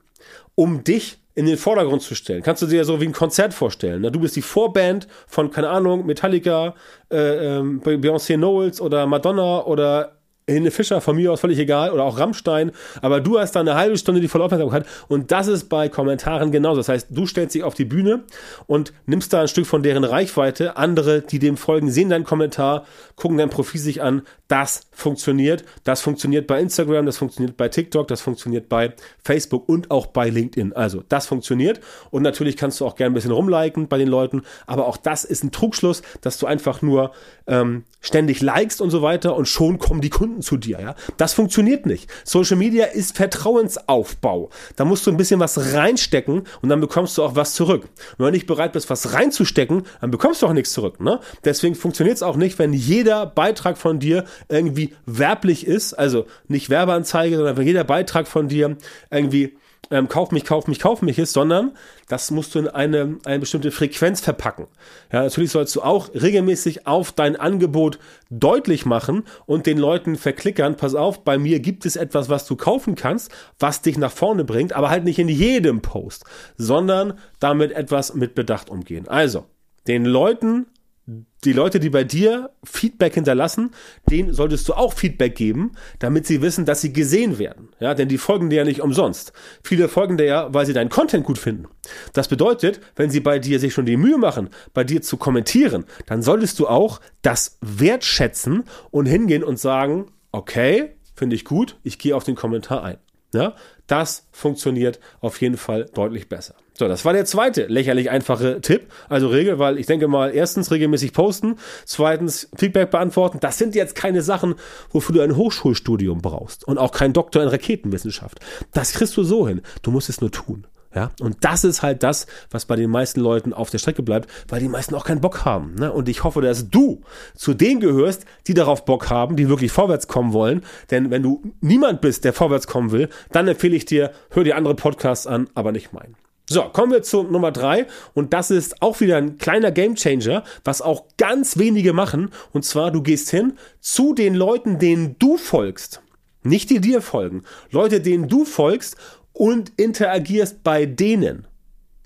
um 0.55 0.85
dich 0.85 1.19
in 1.35 1.45
den 1.45 1.59
Vordergrund 1.59 2.01
zu 2.01 2.15
stellen. 2.15 2.43
Kannst 2.43 2.63
du 2.63 2.67
dir 2.67 2.85
so 2.87 3.01
wie 3.01 3.05
ein 3.05 3.13
Konzert 3.13 3.53
vorstellen. 3.53 4.03
Du 4.03 4.21
bist 4.21 4.37
die 4.37 4.43
Vorband 4.43 5.07
von, 5.27 5.51
keine 5.51 5.69
Ahnung, 5.69 6.07
Metallica, 6.07 6.75
äh, 7.11 7.59
ähm, 7.59 7.83
Beyoncé 7.83 8.37
Knowles 8.37 8.81
oder 8.81 9.07
Madonna 9.07 9.65
oder 9.65 10.17
Helene 10.49 10.71
Fischer, 10.71 11.01
von 11.01 11.17
mir 11.17 11.33
aus 11.33 11.41
völlig 11.41 11.59
egal, 11.59 11.91
oder 11.91 12.05
auch 12.05 12.21
Rammstein, 12.21 12.71
aber 13.03 13.21
du 13.21 13.37
hast 13.37 13.57
da 13.57 13.61
eine 13.61 13.75
halbe 13.75 13.99
Stunde 13.99 14.21
die 14.21 14.29
volle 14.29 14.45
Aufmerksamkeit 14.45 14.87
und 15.09 15.33
das 15.33 15.49
ist 15.49 15.69
bei 15.69 15.89
Kommentaren 15.89 16.53
genauso. 16.53 16.77
Das 16.77 16.89
heißt, 16.89 17.09
du 17.11 17.27
stellst 17.27 17.57
dich 17.57 17.65
auf 17.65 17.75
die 17.75 17.85
Bühne 17.85 18.23
und 18.69 18.93
nimmst 19.07 19.33
da 19.33 19.41
ein 19.41 19.49
Stück 19.49 19.67
von 19.67 19.83
deren 19.83 20.05
Reichweite. 20.05 20.77
Andere, 20.77 21.23
die 21.23 21.41
dem 21.41 21.57
folgen, 21.57 21.91
sehen 21.91 22.11
deinen 22.11 22.23
Kommentar, 22.23 22.85
gucken 23.17 23.39
dein 23.39 23.51
Profil 23.51 23.81
sich 23.81 24.03
an. 24.03 24.23
Das 24.49 24.83
funktioniert. 24.93 25.65
Das 25.85 26.01
funktioniert 26.01 26.47
bei 26.47 26.61
Instagram, 26.61 27.07
das 27.07 27.19
funktioniert 27.19 27.57
bei 27.57 27.69
TikTok, 27.69 28.07
das 28.07 28.21
funktioniert 28.21 28.69
bei 28.69 28.95
Facebook 29.25 29.69
und 29.69 29.91
auch 29.91 30.07
bei 30.07 30.29
LinkedIn. 30.29 30.73
Also, 30.73 31.03
das 31.09 31.27
funktioniert 31.27 31.81
und 32.11 32.23
natürlich 32.23 32.57
kannst 32.57 32.81
du 32.81 32.87
auch 32.87 32.95
gerne 32.95 33.13
ein 33.13 33.15
bisschen 33.15 33.33
rumliken 33.33 33.89
bei 33.89 33.99
den 33.99 34.09
Leuten, 34.09 34.43
aber 34.67 34.87
auch 34.87 34.97
das 34.97 35.25
ist 35.25 35.43
ein 35.43 35.51
Trugschluss, 35.51 36.03
dass 36.21 36.39
du 36.39 36.47
einfach 36.47 36.81
nur 36.81 37.13
ähm, 37.47 37.85
ständig 38.01 38.41
likest 38.41 38.81
und 38.81 38.91
so 38.91 39.03
weiter 39.03 39.37
und 39.37 39.47
schon 39.47 39.79
kommen 39.79 40.01
die 40.01 40.11
Kunden 40.11 40.43
zu 40.43 40.57
dir, 40.57 40.81
ja. 40.81 40.95
Das 41.17 41.35
funktioniert 41.35 41.87
nicht. 41.87 42.09
Social 42.25 42.57
Media 42.57 42.87
ist 42.87 43.17
Vertrauensaufbau. 43.17 44.51
Da 44.77 44.85
musst 44.85 45.07
du 45.07 45.11
ein 45.11 45.17
bisschen 45.17 45.41
was 45.41 45.75
reinstecken 45.75 46.45
und 46.63 46.69
dann 46.69 46.81
bekommst 46.81 47.19
du 47.19 47.25
auch 47.25 47.35
was 47.35 47.55
zurück. 47.55 47.83
Und 47.85 48.19
wenn 48.19 48.27
du 48.27 48.33
nicht 48.33 48.47
bereit 48.47 48.73
bist, 48.73 48.91
was 48.91 49.13
reinzustecken, 49.13 49.83
dann 50.01 50.11
bekommst 50.13 50.43
du 50.43 50.47
auch 50.47 50.53
nichts 50.53 50.73
zurück, 50.73 51.01
ne? 51.01 51.21
Deswegen 51.45 51.75
funktioniert 51.75 52.17
es 52.17 52.23
auch 52.23 52.37
nicht, 52.37 52.59
wenn 52.59 52.73
jeder 52.73 53.27
Beitrag 53.27 53.77
von 53.77 53.99
dir 53.99 54.25
irgendwie 54.49 54.95
werblich 55.07 55.67
ist, 55.67 55.95
also 55.95 56.27
nicht 56.49 56.71
Werbeanzeige, 56.71 57.37
sondern 57.37 57.57
wenn 57.57 57.67
jeder 57.67 57.85
Beitrag 57.85 58.29
von 58.29 58.49
dir 58.49 58.77
irgendwie 59.11 59.57
ähm, 59.91 60.09
kauf 60.09 60.33
mich, 60.33 60.45
kauf 60.45 60.67
mich, 60.67 60.79
kauf 60.79 61.03
mich 61.03 61.19
ist, 61.19 61.33
sondern 61.33 61.77
das 62.09 62.31
musst 62.31 62.55
du 62.55 62.61
in 62.61 62.69
eine, 62.69 63.19
eine 63.25 63.39
bestimmte 63.39 63.71
Frequenz 63.71 64.21
verpacken. 64.21 64.67
Ja, 65.13 65.23
natürlich 65.23 65.51
sollst 65.51 65.75
du 65.77 65.83
auch 65.83 66.11
regelmäßig 66.15 66.87
auf 66.87 67.13
dein 67.13 67.37
Angebot 67.37 67.99
deutlich 68.31 68.87
machen 68.87 69.25
und 69.47 69.67
den 69.67 69.79
Leuten 69.79 70.17
verklickern, 70.17 70.77
pass 70.77 70.95
auf, 70.95 71.25
bei 71.25 71.39
mir 71.39 71.61
gibt 71.61 71.87
es 71.87 71.97
etwas, 71.97 72.29
was 72.29 72.47
du 72.47 72.57
kaufen 72.57 72.95
kannst, 72.95 73.31
was 73.59 73.83
dich 73.83 73.99
nach 73.99 74.13
vorne 74.13 74.45
bringt, 74.45 74.73
aber 74.73 74.91
halt 74.91 75.05
nicht 75.05 75.19
in 75.19 75.29
jedem 75.29 75.83
Post, 75.83 76.25
sondern 76.57 77.19
damit 77.39 77.73
etwas 77.73 78.15
mit 78.15 78.35
Bedacht 78.35 78.71
umgehen. 78.71 79.09
Also, 79.09 79.45
den 79.87 80.05
Leuten 80.05 80.67
die 81.07 81.53
Leute, 81.53 81.79
die 81.79 81.91
bei 81.91 82.03
dir 82.03 82.51
Feedback 82.65 83.15
hinterlassen, 83.15 83.71
denen 84.11 84.35
solltest 84.35 84.69
du 84.69 84.75
auch 84.75 84.93
Feedback 84.93 85.37
geben, 85.37 85.73
damit 86.01 86.27
sie 86.27 86.43
wissen, 86.43 86.65
dass 86.65 86.81
sie 86.81 86.93
gesehen 86.93 87.39
werden. 87.39 87.69
Ja, 87.79 87.95
denn 87.95 88.09
die 88.09 88.19
folgen 88.19 88.51
dir 88.51 88.57
ja 88.57 88.65
nicht 88.65 88.81
umsonst. 88.81 89.33
Viele 89.63 89.89
folgen 89.89 90.17
dir 90.17 90.25
ja, 90.25 90.53
weil 90.53 90.67
sie 90.67 90.73
deinen 90.73 90.91
Content 90.91 91.25
gut 91.25 91.39
finden. 91.39 91.69
Das 92.13 92.27
bedeutet, 92.27 92.81
wenn 92.97 93.11
sie 93.11 93.21
bei 93.21 93.39
dir 93.39 93.61
sich 93.61 93.73
schon 93.73 93.87
die 93.87 93.97
Mühe 93.97 94.19
machen, 94.19 94.51
bei 94.75 94.83
dir 94.83 95.01
zu 95.01 95.17
kommentieren, 95.17 95.85
dann 96.07 96.23
solltest 96.23 96.59
du 96.59 96.67
auch 96.67 97.01
das 97.23 97.59
wertschätzen 97.61 98.65
und 98.91 99.07
hingehen 99.07 99.45
und 99.45 99.61
sagen, 99.61 100.07
okay, 100.33 100.97
finde 101.15 101.37
ich 101.37 101.45
gut, 101.45 101.79
ich 101.85 101.99
gehe 101.99 102.17
auf 102.17 102.25
den 102.25 102.35
Kommentar 102.35 102.83
ein. 102.83 102.99
Ja, 103.33 103.55
das 103.87 104.27
funktioniert 104.33 104.99
auf 105.21 105.41
jeden 105.41 105.57
Fall 105.57 105.87
deutlich 105.95 106.29
besser. 106.29 106.57
So, 106.79 106.89
das 106.89 107.07
war 107.07 107.15
der 107.15 107.25
zweite 107.25 107.67
lächerlich 107.67 108.11
einfache 108.11 108.61
Tipp. 108.61 108.93
Also 109.09 109.29
Regel, 109.29 109.59
weil 109.59 109.79
ich 109.79 109.87
denke 109.87 110.09
mal, 110.09 110.35
erstens 110.35 110.71
regelmäßig 110.71 111.15
posten, 111.15 111.57
zweitens 111.87 112.51
Feedback 112.55 112.91
beantworten. 112.91 113.39
Das 113.41 113.57
sind 113.57 113.75
jetzt 113.75 113.95
keine 113.95 114.21
Sachen, 114.21 114.57
wofür 114.91 115.15
du 115.15 115.21
ein 115.23 115.37
Hochschulstudium 115.37 116.21
brauchst 116.21 116.69
und 116.69 116.77
auch 116.77 116.93
kein 116.93 117.15
Doktor 117.15 117.43
in 117.43 117.49
Raketenwissenschaft. 117.49 118.41
Das 118.75 118.93
kriegst 118.93 119.17
du 119.17 119.23
so 119.23 119.49
hin. 119.49 119.63
Du 119.81 119.91
musst 119.91 120.11
es 120.11 120.21
nur 120.21 120.31
tun. 120.31 120.67
Ja, 120.95 121.11
und 121.21 121.45
das 121.45 121.65
ist 121.65 121.83
halt 121.83 122.03
das, 122.03 122.27
was 122.51 122.65
bei 122.65 122.77
den 122.77 122.91
meisten 122.91 123.21
Leuten 123.21 123.53
auf 123.53 123.69
der 123.69 123.79
Strecke 123.79 124.03
bleibt, 124.03 124.31
weil 124.49 124.61
die 124.61 124.69
meisten 124.69 124.95
auch 124.95 125.05
keinen 125.05 125.21
Bock 125.21 125.45
haben. 125.45 125.75
Ne? 125.75 125.93
Und 125.93 126.09
ich 126.09 126.25
hoffe, 126.25 126.41
dass 126.41 126.71
du 126.71 127.03
zu 127.35 127.53
denen 127.53 127.81
gehörst, 127.81 128.25
die 128.47 128.55
darauf 128.55 128.87
Bock 128.87 129.11
haben, 129.11 129.37
die 129.37 129.51
wirklich 129.51 129.73
vorwärts 129.73 130.09
kommen 130.09 130.33
wollen. 130.33 130.63
Denn 130.91 131.11
wenn 131.11 131.23
du 131.23 131.43
niemand 131.61 132.01
bist, 132.01 132.25
der 132.25 132.33
vorwärts 132.33 132.67
kommen 132.67 132.93
will, 132.93 133.11
dann 133.31 133.47
empfehle 133.47 133.77
ich 133.77 133.85
dir, 133.85 134.13
hör 134.31 134.45
dir 134.45 134.57
andere 134.57 134.75
Podcasts 134.75 135.27
an, 135.27 135.51
aber 135.55 135.73
nicht 135.73 135.93
meinen. 135.93 136.17
So, 136.49 136.63
kommen 136.63 136.93
wir 136.93 137.03
zu 137.03 137.25
Nummer 137.25 137.51
drei 137.51 137.87
und 138.15 138.33
das 138.33 138.53
ist 138.53 138.81
auch 138.81 139.01
wieder 139.01 139.17
ein 139.17 139.37
kleiner 139.37 139.73
Gamechanger, 139.73 140.45
was 140.63 140.81
auch 140.81 141.07
ganz 141.17 141.59
wenige 141.59 141.93
machen. 141.93 142.31
Und 142.53 142.65
zwar, 142.65 142.93
du 142.93 143.03
gehst 143.03 143.31
hin 143.31 143.55
zu 143.81 144.15
den 144.15 144.37
Leuten, 144.37 144.79
denen 144.79 145.17
du 145.19 145.39
folgst. 145.39 146.03
Nicht 146.45 146.71
die 146.71 146.81
dir 146.81 147.03
folgen. 147.03 147.43
Leute, 147.73 148.01
denen 148.01 148.29
du 148.29 148.45
folgst 148.45 148.97
und 149.33 149.73
interagierst 149.77 150.63
bei 150.63 150.87
denen. 150.87 151.49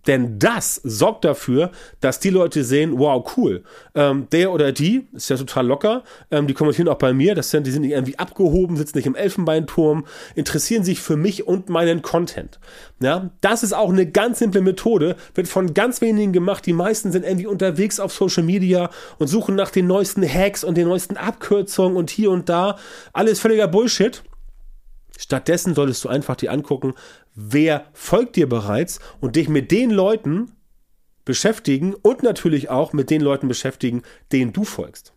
Denn 0.06 0.38
das 0.38 0.76
sorgt 0.76 1.24
dafür, 1.24 1.70
dass 2.00 2.20
die 2.20 2.30
Leute 2.30 2.64
sehen, 2.64 2.98
wow, 2.98 3.24
cool, 3.36 3.62
ähm, 3.94 4.26
der 4.32 4.52
oder 4.52 4.72
die 4.72 5.06
ist 5.12 5.28
ja 5.28 5.36
total 5.36 5.66
locker, 5.66 6.04
ähm, 6.30 6.46
die 6.46 6.54
kommentieren 6.54 6.88
auch 6.88 6.98
bei 6.98 7.12
mir, 7.12 7.34
das 7.34 7.50
sind, 7.50 7.66
die 7.66 7.70
sind 7.70 7.82
nicht 7.82 7.92
irgendwie 7.92 8.18
abgehoben, 8.18 8.76
sitzen 8.76 8.96
nicht 8.98 9.06
im 9.06 9.14
Elfenbeinturm, 9.14 10.06
interessieren 10.34 10.84
sich 10.84 11.00
für 11.00 11.16
mich 11.16 11.46
und 11.46 11.68
meinen 11.68 12.02
Content. 12.02 12.58
Ja, 13.00 13.30
das 13.40 13.62
ist 13.62 13.72
auch 13.72 13.90
eine 13.90 14.06
ganz 14.06 14.38
simple 14.38 14.60
Methode, 14.60 15.16
wird 15.34 15.48
von 15.48 15.74
ganz 15.74 16.00
wenigen 16.00 16.32
gemacht, 16.32 16.64
die 16.66 16.72
meisten 16.72 17.12
sind 17.12 17.24
irgendwie 17.24 17.46
unterwegs 17.46 18.00
auf 18.00 18.12
Social 18.12 18.42
Media 18.42 18.90
und 19.18 19.26
suchen 19.26 19.54
nach 19.54 19.70
den 19.70 19.86
neuesten 19.86 20.26
Hacks 20.26 20.64
und 20.64 20.76
den 20.76 20.88
neuesten 20.88 21.16
Abkürzungen 21.16 21.96
und 21.96 22.10
hier 22.10 22.30
und 22.30 22.48
da, 22.48 22.76
alles 23.12 23.40
völliger 23.40 23.68
Bullshit. 23.68 24.22
Stattdessen 25.20 25.74
solltest 25.74 26.02
du 26.02 26.08
einfach 26.08 26.34
dir 26.34 26.50
angucken, 26.50 26.94
wer 27.34 27.84
folgt 27.92 28.36
dir 28.36 28.48
bereits 28.48 29.00
und 29.20 29.36
dich 29.36 29.50
mit 29.50 29.70
den 29.70 29.90
Leuten 29.90 30.52
beschäftigen 31.26 31.92
und 31.92 32.22
natürlich 32.22 32.70
auch 32.70 32.94
mit 32.94 33.10
den 33.10 33.20
Leuten 33.20 33.46
beschäftigen, 33.46 34.00
denen 34.32 34.54
du 34.54 34.64
folgst. 34.64 35.12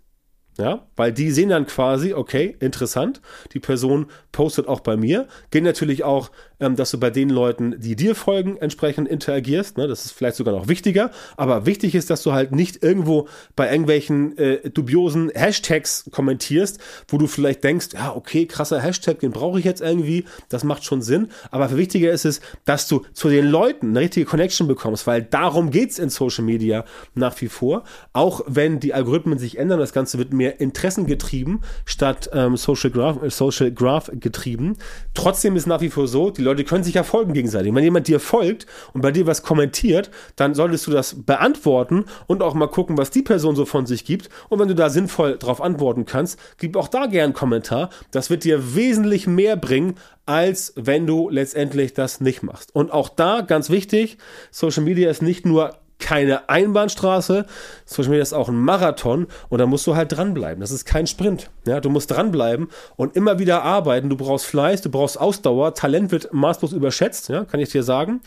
Ja, 0.58 0.86
weil 0.96 1.12
die 1.12 1.32
sehen 1.32 1.50
dann 1.50 1.66
quasi, 1.66 2.14
okay, 2.14 2.56
interessant, 2.60 3.22
die 3.54 3.60
Person 3.60 4.06
postet 4.32 4.68
auch 4.68 4.82
bei 4.82 4.96
mir. 4.96 5.28
Geht 5.50 5.64
natürlich 5.64 6.04
auch, 6.04 6.30
ähm, 6.60 6.76
dass 6.76 6.92
du 6.92 7.00
bei 7.00 7.10
den 7.10 7.30
Leuten, 7.30 7.80
die 7.80 7.96
dir 7.96 8.14
folgen, 8.14 8.58
entsprechend 8.58 9.08
interagierst. 9.08 9.78
Ne? 9.78 9.88
Das 9.88 10.06
ist 10.06 10.12
vielleicht 10.12 10.36
sogar 10.36 10.54
noch 10.54 10.68
wichtiger. 10.68 11.10
Aber 11.38 11.66
wichtig 11.66 11.96
ist, 11.96 12.12
dass 12.12 12.22
du 12.22 12.34
halt 12.34 12.52
nicht 12.52 12.84
irgendwo 12.84 13.28
bei 13.56 13.72
irgendwelchen 13.72 14.38
äh, 14.38 14.70
dubiosen 14.70 15.32
Hashtags 15.34 16.10
kommentierst, 16.12 16.80
wo 17.08 17.18
du 17.18 17.26
vielleicht 17.26 17.64
denkst, 17.64 17.88
ja, 17.94 18.16
okay, 18.16 18.46
krasser 18.46 18.80
Hashtag, 18.80 19.20
den 19.20 19.32
brauche 19.32 19.58
ich 19.58 19.66
jetzt 19.66 19.82
irgendwie. 19.82 20.26
Das 20.50 20.64
macht 20.64 20.84
schon 20.84 21.02
Sinn. 21.02 21.30
Aber 21.50 21.76
wichtiger 21.76 22.12
ist 22.12 22.26
es, 22.26 22.42
dass 22.66 22.88
du 22.88 23.02
zu 23.14 23.30
den 23.30 23.48
Leuten 23.48 23.90
eine 23.90 24.02
richtige 24.02 24.28
Connection 24.28 24.68
bekommst, 24.68 25.08
weil 25.08 25.24
darum 25.24 25.72
geht's 25.72 25.98
in 25.98 26.10
Social 26.10 26.44
Media 26.44 26.86
nach 27.16 27.40
wie 27.42 27.48
vor. 27.48 27.86
Auch 28.14 28.42
wenn 28.46 28.80
die 28.80 28.94
Algorithmen 28.94 29.40
sich 29.40 29.58
ändern, 29.58 29.80
das 29.80 29.94
Ganze 29.94 30.20
wird 30.20 30.32
mehr 30.32 30.43
mehr 30.44 30.60
interessengetrieben 30.60 31.62
statt 31.86 32.30
ähm, 32.34 32.58
Social, 32.58 32.92
Graph, 32.92 33.24
äh, 33.24 33.30
Social 33.30 33.72
Graph 33.72 34.12
getrieben. 34.14 34.76
Trotzdem 35.14 35.56
ist 35.56 35.68
nach 35.68 35.80
wie 35.80 35.90
vor 35.90 36.08
so, 36.08 36.32
die 36.32 36.42
Leute 36.42 36.66
können 36.66 36.84
sich 36.84 36.96
ja 36.96 37.04
folgen 37.04 37.34
gegenseitig. 37.34 37.74
Wenn 37.74 37.84
jemand 37.84 38.10
dir 38.10 38.20
folgt 38.20 38.66
und 38.94 39.02
bei 39.02 39.12
dir 39.12 39.26
was 39.26 39.42
kommentiert, 39.42 40.12
dann 40.36 40.54
solltest 40.54 40.86
du 40.88 40.92
das 40.92 41.24
beantworten 41.24 42.06
und 42.28 42.44
auch 42.44 42.56
mal 42.56 42.68
gucken, 42.68 42.98
was 42.98 43.10
die 43.10 43.22
Person 43.22 43.56
so 43.56 43.66
von 43.66 43.86
sich 43.86 44.04
gibt. 44.04 44.30
Und 44.50 44.60
wenn 44.60 44.68
du 44.68 44.76
da 44.76 44.90
sinnvoll 44.90 45.38
darauf 45.38 45.62
antworten 45.62 46.06
kannst, 46.06 46.38
gib 46.58 46.76
auch 46.76 46.90
da 46.90 47.06
gern 47.06 47.24
einen 47.24 47.34
Kommentar. 47.34 47.90
Das 48.12 48.30
wird 48.30 48.44
dir 48.44 48.76
wesentlich 48.76 49.28
mehr 49.28 49.56
bringen, 49.56 49.96
als 50.26 50.74
wenn 50.76 51.08
du 51.08 51.30
letztendlich 51.30 51.94
das 51.94 52.20
nicht 52.20 52.44
machst. 52.44 52.76
Und 52.76 52.92
auch 52.92 53.08
da 53.08 53.42
ganz 53.42 53.70
wichtig, 53.70 54.18
Social 54.52 54.84
Media 54.84 55.10
ist 55.10 55.22
nicht 55.22 55.46
nur 55.46 55.78
keine 56.00 56.50
Einbahnstraße. 56.50 57.46
Social 57.86 58.10
Media 58.10 58.24
ist 58.24 58.34
auch 58.34 58.50
ein 58.50 58.60
Marathon 58.60 59.28
und 59.50 59.60
da 59.60 59.66
musst 59.66 59.88
du 59.88 59.96
halt 59.96 60.12
dranbleiben. 60.12 60.62
Das 60.62 60.72
ist 60.72 60.86
kein 60.86 61.08
Sprint. 61.08 61.50
Ja, 61.66 61.80
du 61.80 61.90
musst 61.90 62.12
dranbleiben 62.12 62.68
und 62.96 63.16
immer 63.16 63.40
wieder 63.40 63.64
arbeiten. 63.64 64.10
Du 64.10 64.18
brauchst 64.18 64.46
Fleiß, 64.46 64.82
du 64.82 64.90
brauchst 64.90 65.20
Ausdauer. 65.20 65.74
Talent 65.74 66.12
wird 66.12 66.34
maßlos 66.34 66.74
überschätzt, 66.74 67.30
ja, 67.30 67.46
kann 67.46 67.60
ich 67.60 67.70
dir 67.70 67.84
sagen. 67.84 68.22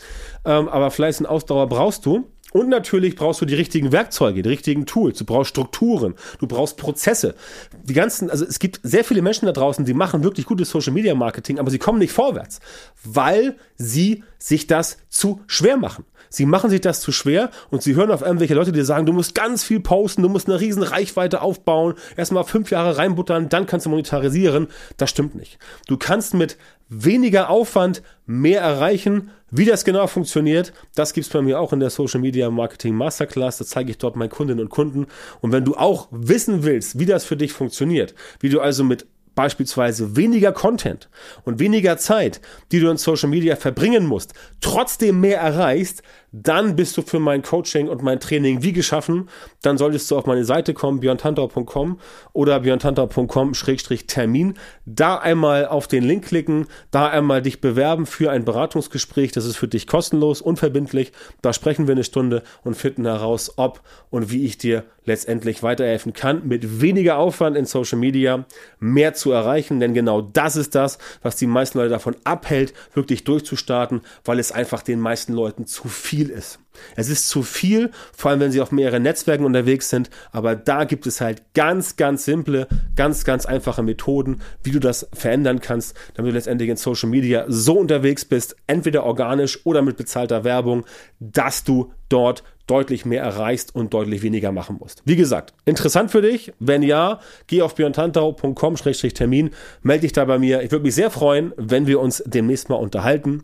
Ähm, 0.45 0.67
aber 0.69 0.91
Fleiß 0.91 1.19
und 1.19 1.25
Ausdauer 1.27 1.67
brauchst 1.67 2.05
du. 2.05 2.25
Und 2.53 2.69
natürlich 2.69 3.15
brauchst 3.15 3.41
du 3.41 3.45
die 3.45 3.55
richtigen 3.55 3.91
Werkzeuge, 3.91 4.41
die 4.41 4.49
richtigen 4.49 4.85
Tools. 4.85 5.17
Du 5.19 5.25
brauchst 5.25 5.49
Strukturen, 5.49 6.15
du 6.39 6.47
brauchst 6.47 6.77
Prozesse. 6.77 7.35
Die 7.83 7.93
ganzen, 7.93 8.29
also 8.29 8.45
es 8.45 8.59
gibt 8.59 8.79
sehr 8.83 9.03
viele 9.03 9.21
Menschen 9.21 9.47
da 9.47 9.51
draußen, 9.51 9.83
die 9.83 9.93
machen 9.93 10.23
wirklich 10.23 10.45
gutes 10.45 10.69
Social 10.69 10.93
Media 10.93 11.13
Marketing, 11.13 11.59
aber 11.59 11.69
sie 11.69 11.77
kommen 11.77 11.99
nicht 11.99 12.13
vorwärts, 12.13 12.59
weil 13.03 13.57
sie 13.75 14.23
sich 14.39 14.65
das 14.67 14.97
zu 15.09 15.41
schwer 15.47 15.77
machen. 15.77 16.05
Sie 16.29 16.45
machen 16.45 16.69
sich 16.69 16.81
das 16.81 17.01
zu 17.01 17.11
schwer 17.11 17.51
und 17.69 17.81
sie 17.81 17.95
hören 17.95 18.11
auf 18.11 18.21
irgendwelche 18.21 18.53
Leute, 18.53 18.71
die 18.71 18.81
sagen, 18.83 19.05
du 19.05 19.13
musst 19.13 19.35
ganz 19.35 19.63
viel 19.63 19.79
posten, 19.79 20.21
du 20.21 20.29
musst 20.29 20.47
eine 20.47 20.59
riesen 20.59 20.83
Reichweite 20.83 21.41
aufbauen, 21.41 21.95
erstmal 22.15 22.43
fünf 22.43 22.71
Jahre 22.71 22.97
reinbuttern, 22.97 23.49
dann 23.49 23.65
kannst 23.65 23.85
du 23.85 23.89
monetarisieren. 23.89 24.67
Das 24.97 25.09
stimmt 25.09 25.35
nicht. 25.35 25.57
Du 25.87 25.97
kannst 25.97 26.33
mit 26.33 26.57
weniger 26.89 27.49
Aufwand 27.49 28.01
mehr 28.25 28.61
erreichen. 28.61 29.31
Wie 29.49 29.65
das 29.65 29.85
genau 29.85 30.07
funktioniert, 30.07 30.73
das 30.95 31.13
gibt's 31.13 31.29
bei 31.29 31.41
mir 31.41 31.59
auch 31.59 31.71
in 31.71 31.79
der 31.79 31.89
Social 31.89 32.19
Media 32.19 32.49
Marketing 32.49 32.95
Masterclass. 32.95 33.57
Da 33.57 33.65
zeige 33.65 33.91
ich 33.91 33.97
dort 33.97 34.17
meinen 34.17 34.29
Kundinnen 34.29 34.65
und 34.65 34.69
Kunden. 34.69 35.07
Und 35.39 35.53
wenn 35.53 35.63
du 35.63 35.75
auch 35.75 36.09
wissen 36.11 36.63
willst, 36.63 36.99
wie 36.99 37.05
das 37.05 37.23
für 37.23 37.37
dich 37.37 37.53
funktioniert, 37.53 38.13
wie 38.41 38.49
du 38.49 38.59
also 38.59 38.83
mit 38.83 39.07
beispielsweise 39.35 40.17
weniger 40.17 40.51
Content 40.51 41.09
und 41.45 41.59
weniger 41.59 41.97
Zeit, 41.97 42.41
die 42.71 42.81
du 42.81 42.89
in 42.89 42.97
Social 42.97 43.29
Media 43.29 43.55
verbringen 43.55 44.05
musst, 44.05 44.33
trotzdem 44.59 45.21
mehr 45.21 45.39
erreichst, 45.39 46.01
dann 46.31 46.75
bist 46.75 46.97
du 46.97 47.01
für 47.01 47.19
mein 47.19 47.41
Coaching 47.41 47.87
und 47.87 48.03
mein 48.03 48.19
Training 48.19 48.61
wie 48.61 48.73
geschaffen. 48.73 49.29
Dann 49.61 49.77
solltest 49.77 50.11
du 50.11 50.17
auf 50.17 50.25
meine 50.25 50.43
Seite 50.43 50.73
kommen, 50.73 50.99
björntantau.com 50.99 51.99
oder 52.33 52.59
björntantau.com-termin. 52.59 54.55
Da 54.85 55.15
einmal 55.17 55.67
auf 55.67 55.87
den 55.87 56.03
Link 56.03 56.25
klicken, 56.25 56.67
da 56.91 57.07
einmal 57.07 57.41
dich 57.41 57.61
bewerben 57.61 58.05
für 58.05 58.29
ein 58.29 58.43
Beratungsgespräch. 58.43 59.31
Das 59.31 59.45
ist 59.45 59.55
für 59.55 59.69
dich 59.69 59.87
kostenlos, 59.87 60.41
unverbindlich. 60.41 61.13
Da 61.41 61.53
sprechen 61.53 61.87
wir 61.87 61.93
eine 61.93 62.03
Stunde 62.03 62.43
und 62.63 62.75
finden 62.75 63.05
heraus, 63.05 63.53
ob 63.57 63.81
und 64.09 64.29
wie 64.31 64.45
ich 64.45 64.57
dir 64.57 64.83
letztendlich 65.05 65.63
weiterhelfen 65.63 66.11
kann, 66.11 66.45
mit 66.45 66.81
weniger 66.81 67.17
Aufwand 67.17 67.55
in 67.55 67.65
Social 67.65 67.97
Media 67.97 68.45
mehr 68.79 69.13
zu 69.13 69.31
erreichen. 69.31 69.79
Denn 69.79 69.93
genau 69.93 70.21
das 70.21 70.57
ist 70.57 70.75
das, 70.75 70.97
was 71.23 71.37
die 71.37 71.47
meisten 71.47 71.77
Leute 71.77 71.91
davon 71.91 72.17
abhält, 72.25 72.73
wirklich 72.93 73.23
durchzustarten, 73.23 74.01
weil 74.25 74.37
es 74.37 74.51
einfach 74.51 74.81
den 74.81 74.99
meisten 74.99 75.31
Leuten 75.31 75.65
zu 75.65 75.87
viel 75.87 76.16
viel 76.17 76.29
ist. 76.31 76.57
Es 76.95 77.09
ist 77.09 77.29
zu 77.29 77.43
viel, 77.43 77.91
vor 78.11 78.31
allem 78.31 78.39
wenn 78.39 78.51
sie 78.51 78.59
auf 78.59 78.71
mehreren 78.71 79.03
Netzwerken 79.03 79.45
unterwegs 79.45 79.91
sind, 79.91 80.09
aber 80.31 80.55
da 80.55 80.83
gibt 80.83 81.05
es 81.05 81.21
halt 81.21 81.43
ganz, 81.53 81.95
ganz 81.95 82.25
simple, 82.25 82.67
ganz, 82.95 83.23
ganz 83.23 83.45
einfache 83.45 83.83
Methoden, 83.83 84.41
wie 84.63 84.71
du 84.71 84.79
das 84.79 85.07
verändern 85.13 85.59
kannst, 85.59 85.95
damit 86.15 86.31
du 86.31 86.35
letztendlich 86.35 86.69
in 86.69 86.77
Social 86.77 87.09
Media 87.09 87.45
so 87.47 87.77
unterwegs 87.77 88.25
bist, 88.25 88.55
entweder 88.65 89.03
organisch 89.03 89.63
oder 89.63 89.83
mit 89.83 89.95
bezahlter 89.95 90.43
Werbung, 90.43 90.85
dass 91.19 91.63
du 91.63 91.93
dort 92.09 92.43
deutlich 92.65 93.05
mehr 93.05 93.21
erreichst 93.21 93.75
und 93.75 93.93
deutlich 93.93 94.23
weniger 94.23 94.51
machen 94.51 94.77
musst. 94.79 95.03
Wie 95.05 95.15
gesagt, 95.15 95.53
interessant 95.65 96.09
für 96.09 96.23
dich? 96.23 96.51
Wenn 96.59 96.81
ja, 96.81 97.19
geh 97.45 97.61
auf 97.61 97.75
björntantau.com-termin, 97.75 99.51
melde 99.83 100.01
dich 100.01 100.13
da 100.13 100.25
bei 100.25 100.39
mir. 100.39 100.63
Ich 100.63 100.71
würde 100.71 100.83
mich 100.83 100.95
sehr 100.95 101.11
freuen, 101.11 101.53
wenn 101.57 101.85
wir 101.85 101.99
uns 101.99 102.23
demnächst 102.25 102.69
mal 102.69 102.75
unterhalten. 102.75 103.43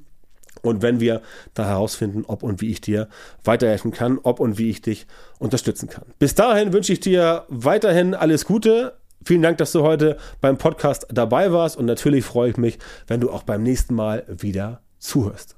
Und 0.63 0.81
wenn 0.81 0.99
wir 0.99 1.21
da 1.53 1.67
herausfinden, 1.67 2.23
ob 2.25 2.41
und 2.41 2.61
wie 2.61 2.71
ich 2.71 2.81
dir 2.81 3.09
weiterhelfen 3.43 3.91
kann, 3.91 4.17
ob 4.23 4.39
und 4.39 4.57
wie 4.57 4.69
ich 4.69 4.81
dich 4.81 5.05
unterstützen 5.37 5.89
kann. 5.89 6.05
Bis 6.17 6.33
dahin 6.33 6.73
wünsche 6.73 6.93
ich 6.93 7.01
dir 7.01 7.45
weiterhin 7.49 8.15
alles 8.15 8.45
Gute. 8.45 8.97
Vielen 9.25 9.41
Dank, 9.41 9.57
dass 9.59 9.73
du 9.73 9.83
heute 9.83 10.17
beim 10.41 10.57
Podcast 10.57 11.05
dabei 11.09 11.51
warst 11.51 11.77
und 11.77 11.85
natürlich 11.85 12.25
freue 12.25 12.49
ich 12.49 12.57
mich, 12.57 12.79
wenn 13.07 13.21
du 13.21 13.29
auch 13.29 13.43
beim 13.43 13.61
nächsten 13.61 13.93
Mal 13.93 14.25
wieder 14.27 14.81
zuhörst. 14.99 15.55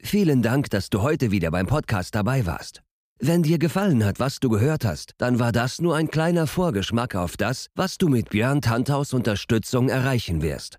Vielen 0.00 0.42
Dank, 0.42 0.70
dass 0.70 0.88
du 0.90 1.02
heute 1.02 1.30
wieder 1.30 1.50
beim 1.50 1.66
Podcast 1.66 2.14
dabei 2.14 2.46
warst. 2.46 2.82
Wenn 3.20 3.44
dir 3.44 3.58
gefallen 3.60 4.04
hat, 4.04 4.18
was 4.18 4.40
du 4.40 4.48
gehört 4.48 4.84
hast, 4.84 5.12
dann 5.18 5.38
war 5.38 5.52
das 5.52 5.80
nur 5.80 5.94
ein 5.94 6.08
kleiner 6.08 6.48
Vorgeschmack 6.48 7.14
auf 7.14 7.36
das, 7.36 7.68
was 7.76 7.98
du 7.98 8.08
mit 8.08 8.30
Björn 8.30 8.60
Tanthaus 8.60 9.12
Unterstützung 9.12 9.88
erreichen 9.88 10.42
wirst. 10.42 10.78